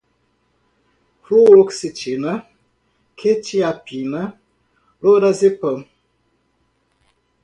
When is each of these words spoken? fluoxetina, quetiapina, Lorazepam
fluoxetina, 1.23 2.33
quetiapina, 3.19 4.21
Lorazepam 5.03 5.79